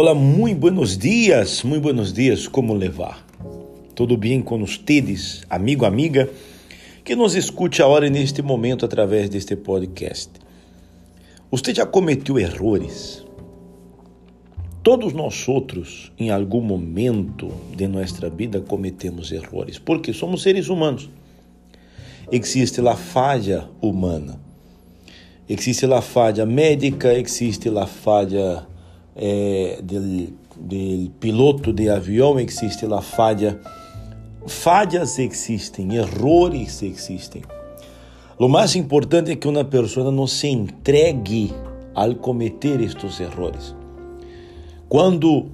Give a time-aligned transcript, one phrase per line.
[0.00, 3.26] Olá, muito buenos dias, muito buenos dias, como levar?
[3.96, 6.30] Tudo bem com vocês, amigo, amiga,
[7.02, 10.30] que nos escute agora neste momento através deste podcast?
[11.50, 13.26] Você já cometeu erros?
[14.84, 21.10] Todos nós outros, em algum momento de nossa vida, cometemos erros, porque somos seres humanos.
[22.30, 24.38] Existe a falha humana,
[25.48, 28.64] existe a falha médica, existe a falha
[29.18, 33.60] eh, del, del piloto de avião, existe a falha.
[34.46, 37.42] Falhas existem, errores existem.
[38.38, 41.52] O mais importante é que uma pessoa não se entregue
[41.92, 43.74] ao cometer estes erros.
[44.88, 45.46] Quando,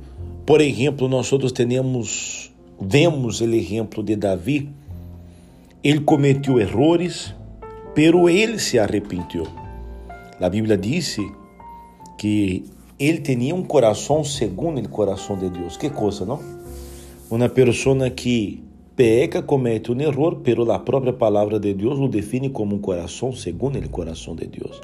[0.45, 4.69] por exemplo, nós temos, vemos o exemplo de Davi,
[5.83, 7.35] ele cometeu erros,
[7.95, 9.47] pero ele se arrependeu.
[10.39, 11.27] A Bíblia disse
[12.19, 12.65] que
[12.98, 15.77] ele tinha um coração segundo o coração de Deus.
[15.77, 16.41] Que coisa, não?
[17.31, 18.62] Uma pessoa que
[18.95, 23.33] peca comete um erro, pero a própria palavra de Deus o define como um coração
[23.33, 24.81] segundo o coração de Deus.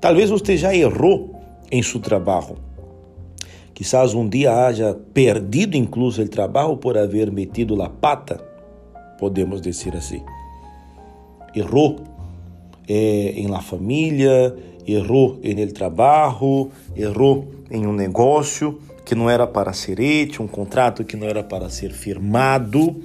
[0.00, 1.34] Talvez você já errou
[1.70, 2.56] em seu trabalho.
[3.74, 8.36] Quizás um dia haja perdido incluso o trabalho por haver metido a pata,
[9.18, 10.22] podemos dizer assim.
[11.54, 11.96] Errou
[12.88, 19.72] eh, em la família, errou el trabalho, errou em um negócio que não era para
[19.72, 23.02] ser hecho, um contrato que não era para ser firmado.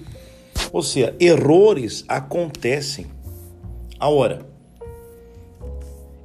[0.71, 3.05] Ou seja, errores acontecem.
[3.99, 4.45] Agora,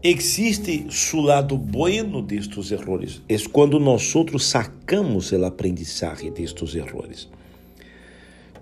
[0.02, 3.20] existe o lado bueno destes errores.
[3.28, 7.28] É quando nós outros sacamos o aprendizagem destes errores.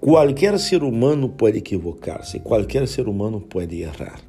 [0.00, 4.20] Qualquer ser humano pode equivocar-se, qualquer ser humano pode errar.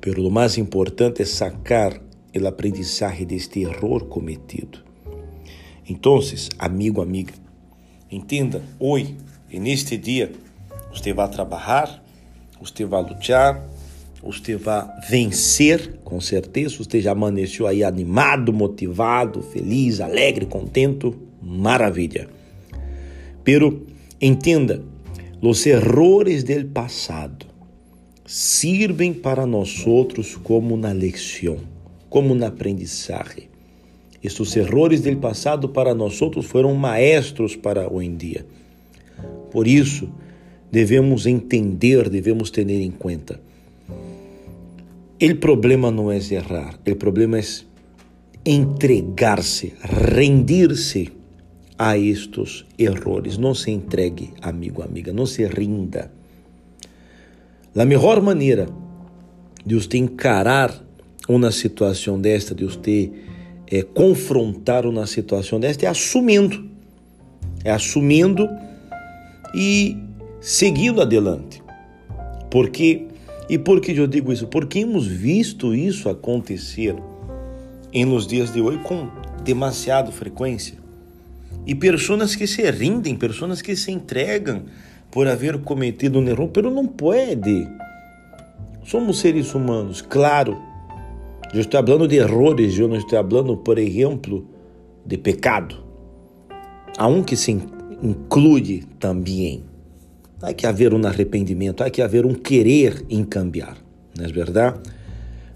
[0.00, 2.00] Pero o mais importante é sacar
[2.36, 4.78] o aprendizagem deste erro cometido.
[5.88, 6.20] Então,
[6.58, 7.32] amigo, amiga,
[8.10, 9.16] entenda, hoje,
[9.52, 10.30] neste dia,
[10.92, 12.04] você vai trabalhar,
[12.60, 13.68] você vai lutar,
[14.22, 16.76] você vai vencer, com certeza.
[16.78, 22.28] Você já amanheceu aí animado, motivado, feliz, alegre, contento, maravilha.
[23.42, 23.86] Pero
[24.20, 24.82] entenda,
[25.40, 27.47] os errores do passado
[28.28, 31.56] sirvem para nós outros como uma lição,
[32.10, 33.48] como um aprendizagem.
[34.22, 38.46] Estes errores do passado para nós outros foram maestros para hoje em dia.
[39.50, 40.10] Por isso,
[40.70, 43.40] devemos entender, devemos ter em conta.
[43.88, 47.44] O problema não é errar, o problema é
[48.44, 51.10] entregar-se, rendir-se
[51.78, 53.38] a estes errores.
[53.38, 56.12] Não se entregue, amigo, amiga, não se rinda.
[57.78, 58.68] A melhor maneira
[59.64, 60.84] de você encarar
[61.28, 63.12] uma situação desta, de você
[63.70, 66.68] é, confrontar uma situação desta, é assumindo.
[67.64, 68.48] É assumindo
[69.54, 69.96] e
[70.40, 71.62] seguindo adelante.
[72.50, 73.06] Porque
[73.48, 74.46] e por que eu digo isso?
[74.46, 76.94] Porque hemos visto isso acontecer
[77.92, 79.08] em nos dias de hoje com
[79.42, 80.76] demasiada frequência.
[81.66, 84.64] E pessoas que se rindem, pessoas que se entregam
[85.10, 87.68] por haver cometido um erro, pero não pode.
[88.84, 90.56] Somos seres humanos, claro.
[91.52, 94.46] Eu estou falando de erros, eu não estou falando, por exemplo,
[95.04, 95.76] de pecado.
[96.96, 97.52] Há um que se
[98.02, 99.64] inclui também.
[100.40, 103.76] Há que haver um arrependimento, há que haver um querer em cambiar,
[104.16, 104.78] não é verdade?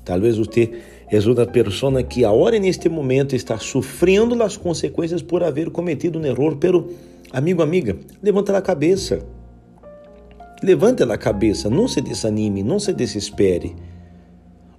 [0.05, 0.73] Talvez você
[1.09, 6.25] é uma pessoa que agora neste momento está sofrendo as consequências por haver cometido um
[6.25, 6.91] erro, pero
[7.33, 9.25] amigo, amiga, levanta a cabeça.
[10.63, 13.75] Levante a cabeça, não se desanime, não se desespere.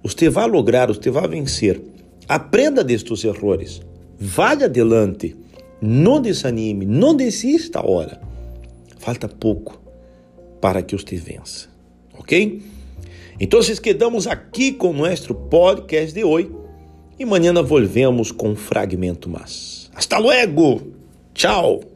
[0.02, 1.80] Você vai lograr, você vai vencer.
[2.26, 3.82] Aprenda destes erros.
[4.18, 5.36] Vá adelante.
[5.80, 8.20] Não desanime, não desista agora.
[8.98, 9.80] Falta pouco
[10.60, 11.68] para que você vença.
[12.18, 12.62] Ok?
[13.38, 16.50] Então, quedamos aqui com nosso podcast de hoje
[17.18, 19.90] e amanhã volvemos com um fragmento mais.
[19.94, 20.80] Hasta luego!
[21.34, 21.93] Tchau!